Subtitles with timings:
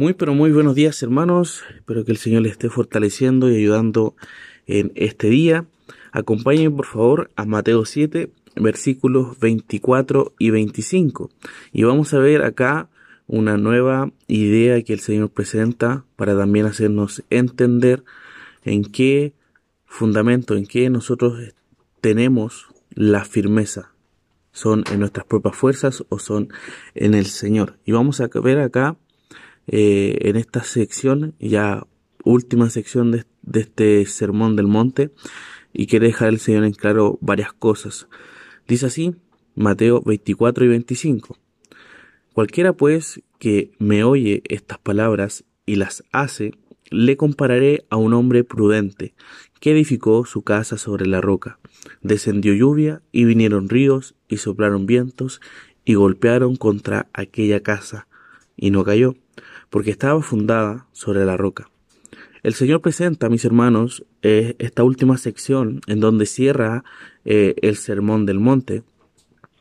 [0.00, 4.16] Muy pero muy buenos días hermanos, espero que el Señor les esté fortaleciendo y ayudando
[4.66, 5.66] en este día.
[6.10, 11.28] Acompáñenme por favor a Mateo 7, versículos 24 y 25.
[11.72, 12.88] Y vamos a ver acá
[13.26, 18.02] una nueva idea que el Señor presenta para también hacernos entender
[18.64, 19.34] en qué
[19.84, 21.52] fundamento, en qué nosotros
[22.00, 23.92] tenemos la firmeza.
[24.50, 26.48] ¿Son en nuestras propias fuerzas o son
[26.94, 27.76] en el Señor?
[27.84, 28.96] Y vamos a ver acá
[29.72, 31.86] eh, en esta sección, ya
[32.24, 35.12] última sección de, de este sermón del monte,
[35.72, 38.08] y quiere dejar el Señor en claro varias cosas.
[38.66, 39.14] Dice así,
[39.54, 41.38] Mateo 24 y 25.
[42.32, 46.52] Cualquiera pues que me oye estas palabras y las hace,
[46.90, 49.14] le compararé a un hombre prudente
[49.60, 51.60] que edificó su casa sobre la roca.
[52.02, 55.40] Descendió lluvia y vinieron ríos y soplaron vientos
[55.84, 58.08] y golpearon contra aquella casa
[58.56, 59.14] y no cayó,
[59.70, 61.70] porque estaba fundada sobre la roca.
[62.42, 66.84] El Señor presenta, mis hermanos, eh, esta última sección en donde cierra
[67.24, 68.82] eh, el sermón del monte,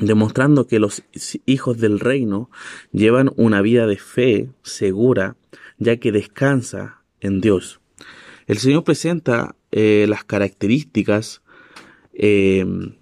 [0.00, 1.02] demostrando que los
[1.46, 2.48] hijos del reino
[2.92, 5.36] llevan una vida de fe segura,
[5.78, 7.80] ya que descansa en Dios.
[8.46, 11.42] El Señor presenta eh, las características,
[12.12, 12.98] en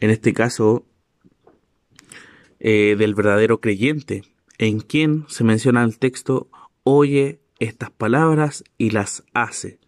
[0.00, 0.84] este caso,
[2.60, 4.22] del verdadero creyente,
[4.58, 6.48] en quien se menciona el texto,
[6.82, 9.78] oye estas palabras y las hace,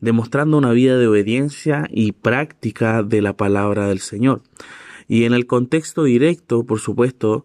[0.00, 4.42] demostrando una vida de obediencia y práctica de la palabra del Señor.
[5.08, 7.44] Y en el contexto directo, por supuesto,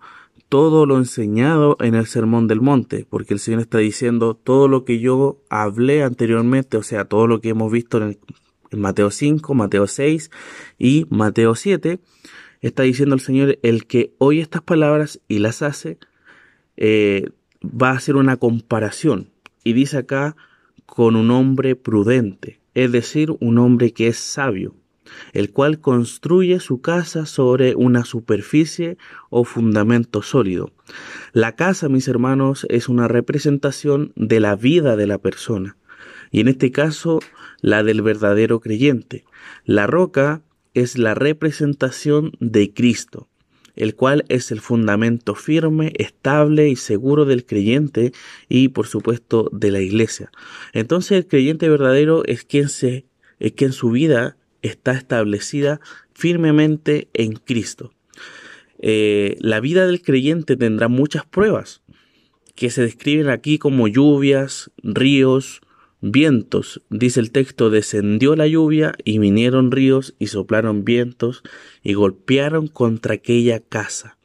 [0.50, 4.86] todo lo enseñado en el Sermón del Monte, porque el Señor está diciendo todo lo
[4.86, 8.18] que yo hablé anteriormente, o sea, todo lo que hemos visto en,
[8.72, 10.30] Mateo 5, Mateo 6
[10.78, 12.00] y Mateo 7,
[12.62, 15.98] está diciendo el Señor, el que oye estas palabras y las hace,
[16.76, 17.30] eh,
[17.64, 19.30] va a hacer una comparación
[19.64, 20.36] y dice acá
[20.86, 24.76] con un hombre prudente, es decir, un hombre que es sabio,
[25.34, 28.98] el cual construye su casa sobre una superficie
[29.30, 30.72] o fundamento sólido.
[31.34, 35.76] La casa, mis hermanos, es una representación de la vida de la persona,
[36.32, 37.20] y en este caso
[37.62, 39.26] la del verdadero creyente.
[39.66, 40.42] La roca
[40.82, 43.28] es la representación de Cristo
[43.78, 48.12] el cual es el fundamento firme, estable y seguro del creyente
[48.50, 50.32] y por supuesto de la iglesia.
[50.74, 53.06] Entonces el creyente verdadero es quien se
[53.40, 55.80] es quien su vida está establecida
[56.14, 57.94] firmemente en Cristo.
[58.80, 61.84] Eh, la vida del creyente tendrá muchas pruebas
[62.56, 65.62] que se describen aquí como lluvias, ríos,
[66.02, 71.44] vientos, dice el texto, descendió la lluvia y vinieron ríos y soplaron vientos
[71.84, 74.18] y golpearon contra aquella casa.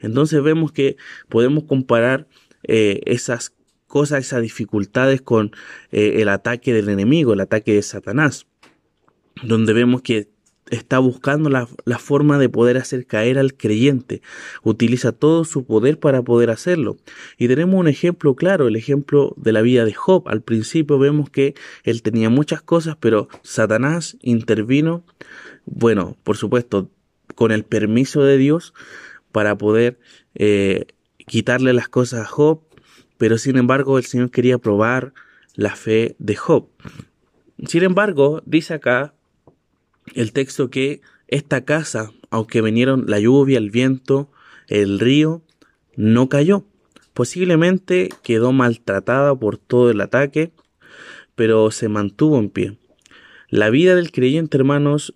[0.00, 0.96] Entonces vemos que
[1.28, 2.28] podemos comparar
[2.62, 3.54] eh, esas
[3.86, 5.52] cosas, esas dificultades con
[5.90, 8.46] eh, el ataque del enemigo, el ataque de Satanás,
[9.42, 10.28] donde vemos que
[10.70, 11.66] está buscando la,
[11.98, 14.22] forma de poder hacer caer al creyente.
[14.62, 16.96] Utiliza todo su poder para poder hacerlo.
[17.36, 20.28] Y tenemos un ejemplo claro, el ejemplo de la vida de Job.
[20.28, 25.04] Al principio vemos que él tenía muchas cosas, pero Satanás intervino,
[25.64, 26.90] bueno, por supuesto,
[27.34, 28.74] con el permiso de Dios
[29.32, 29.98] para poder
[30.34, 30.86] eh,
[31.26, 32.62] quitarle las cosas a Job,
[33.18, 35.12] pero sin embargo el Señor quería probar
[35.54, 36.68] la fe de Job.
[37.66, 39.14] Sin embargo, dice acá
[40.14, 44.30] el texto que esta casa, aunque vinieron la lluvia, el viento,
[44.66, 45.42] el río,
[45.96, 46.64] no cayó.
[47.14, 50.52] Posiblemente quedó maltratada por todo el ataque,
[51.34, 52.78] pero se mantuvo en pie.
[53.48, 55.14] La vida del creyente, hermanos,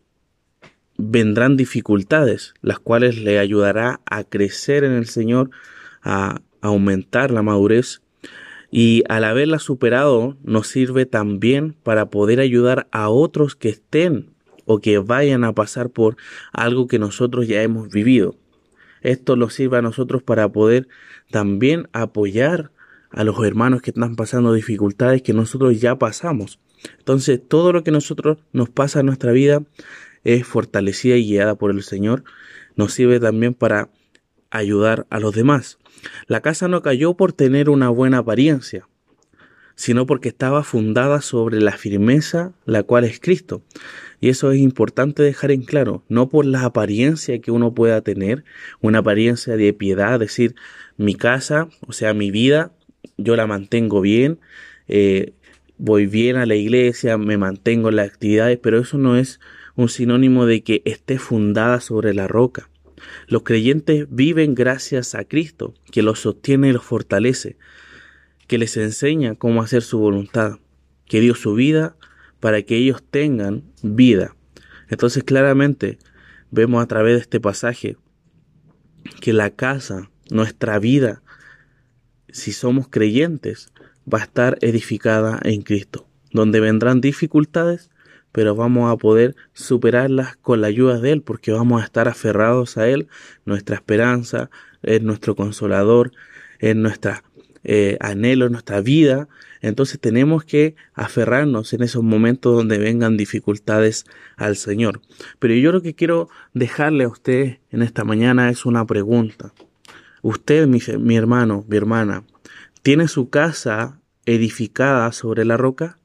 [0.96, 5.50] vendrán dificultades, las cuales le ayudará a crecer en el Señor,
[6.02, 8.02] a aumentar la madurez
[8.70, 14.30] y al haberla superado nos sirve también para poder ayudar a otros que estén
[14.64, 16.16] o que vayan a pasar por
[16.52, 18.36] algo que nosotros ya hemos vivido.
[19.02, 20.88] Esto nos sirve a nosotros para poder
[21.30, 22.70] también apoyar
[23.10, 26.60] a los hermanos que están pasando dificultades que nosotros ya pasamos.
[26.98, 29.62] Entonces, todo lo que nosotros nos pasa en nuestra vida
[30.24, 32.24] es fortalecida y guiada por el Señor.
[32.76, 33.90] Nos sirve también para
[34.50, 35.78] ayudar a los demás.
[36.26, 38.88] La casa no cayó por tener una buena apariencia,
[39.74, 43.62] sino porque estaba fundada sobre la firmeza, la cual es Cristo.
[44.20, 48.44] Y eso es importante dejar en claro, no por la apariencia que uno pueda tener,
[48.80, 50.54] una apariencia de piedad, decir,
[50.96, 52.72] mi casa, o sea, mi vida,
[53.16, 54.38] yo la mantengo bien,
[54.88, 55.32] eh,
[55.78, 59.40] voy bien a la iglesia, me mantengo en las actividades, pero eso no es
[59.74, 62.68] un sinónimo de que esté fundada sobre la roca.
[63.26, 67.56] Los creyentes viven gracias a Cristo, que los sostiene y los fortalece.
[68.52, 70.58] Que les enseña cómo hacer su voluntad,
[71.06, 71.96] que dio su vida
[72.38, 74.36] para que ellos tengan vida.
[74.90, 75.96] Entonces claramente
[76.50, 77.96] vemos a través de este pasaje
[79.22, 81.22] que la casa, nuestra vida,
[82.28, 83.72] si somos creyentes,
[84.06, 87.88] va a estar edificada en Cristo, donde vendrán dificultades,
[88.32, 92.76] pero vamos a poder superarlas con la ayuda de Él, porque vamos a estar aferrados
[92.76, 93.08] a Él.
[93.46, 94.50] Nuestra esperanza
[94.82, 96.12] es nuestro consolador,
[96.58, 97.24] es nuestra
[97.64, 99.28] eh, anhelo, nuestra vida.
[99.60, 104.04] Entonces tenemos que aferrarnos en esos momentos donde vengan dificultades
[104.36, 105.00] al Señor.
[105.38, 109.52] Pero yo lo que quiero dejarle a usted en esta mañana es una pregunta.
[110.22, 112.24] Usted, mi hermano, mi hermana,
[112.82, 115.98] ¿tiene su casa edificada sobre la roca?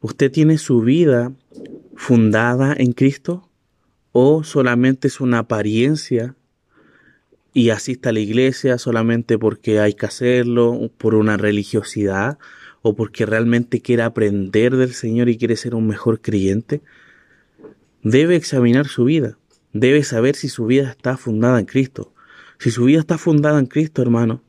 [0.00, 1.32] ¿Usted tiene su vida
[1.94, 3.48] fundada en Cristo?
[4.12, 6.34] ¿O solamente es una apariencia
[7.52, 12.38] y asiste a la iglesia solamente porque hay que hacerlo, por una religiosidad
[12.82, 16.80] o porque realmente quiere aprender del Señor y quiere ser un mejor creyente?
[18.02, 19.36] Debe examinar su vida,
[19.72, 22.12] debe saber si su vida está fundada en Cristo.
[22.58, 24.42] Si su vida está fundada en Cristo, hermano,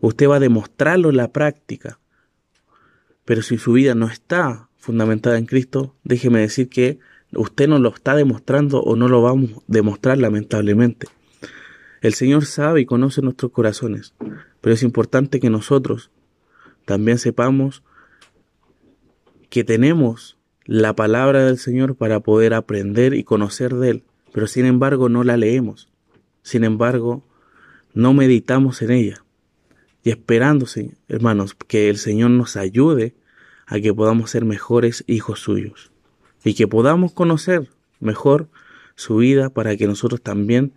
[0.00, 1.98] usted va a demostrarlo en la práctica.
[3.24, 6.98] Pero si su vida no está fundamentada en Cristo, déjeme decir que
[7.32, 11.08] usted no lo está demostrando o no lo va a demostrar lamentablemente.
[12.00, 14.14] El Señor sabe y conoce nuestros corazones,
[14.60, 16.10] pero es importante que nosotros
[16.84, 17.82] también sepamos
[19.50, 24.66] que tenemos la palabra del Señor para poder aprender y conocer de Él, pero sin
[24.66, 25.88] embargo no la leemos,
[26.42, 27.24] sin embargo
[27.94, 29.24] no meditamos en ella.
[30.04, 33.14] Y esperándose, hermanos, que el Señor nos ayude
[33.66, 35.90] a que podamos ser mejores hijos suyos
[36.44, 37.68] y que podamos conocer
[38.00, 38.48] mejor
[38.94, 40.72] su vida para que nosotros también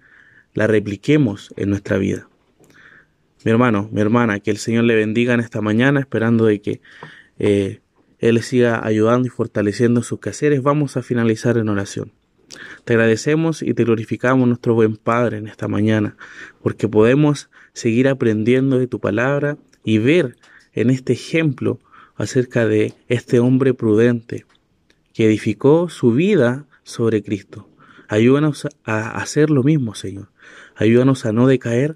[0.54, 2.28] la repliquemos en nuestra vida.
[3.44, 6.82] Mi hermano, mi hermana, que el Señor le bendiga en esta mañana, esperando de que
[7.40, 7.80] eh,
[8.20, 10.62] Él siga ayudando y fortaleciendo sus quehaceres.
[10.62, 12.12] Vamos a finalizar en oración.
[12.84, 16.18] Te agradecemos y te glorificamos nuestro buen Padre en esta mañana,
[16.62, 20.38] porque podemos seguir aprendiendo de tu palabra y ver
[20.74, 21.80] en este ejemplo
[22.16, 24.46] acerca de este hombre prudente
[25.14, 27.71] que edificó su vida sobre Cristo.
[28.12, 30.28] Ayúdanos a hacer lo mismo, Señor.
[30.76, 31.96] Ayúdanos a no decaer,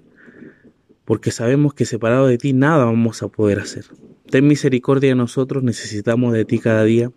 [1.04, 3.84] porque sabemos que separado de ti nada vamos a poder hacer.
[4.30, 7.12] Ten misericordia de nosotros, necesitamos de ti cada día.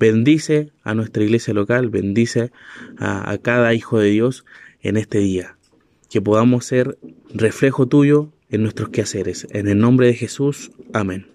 [0.00, 2.50] Bendice a nuestra iglesia local, bendice
[2.98, 4.44] a, a cada hijo de Dios
[4.80, 5.56] en este día.
[6.10, 6.98] Que podamos ser
[7.32, 9.46] reflejo tuyo en nuestros quehaceres.
[9.50, 11.28] En el nombre de Jesús, amén.